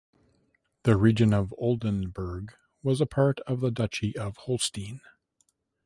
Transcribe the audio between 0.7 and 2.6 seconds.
The region of Oldenburg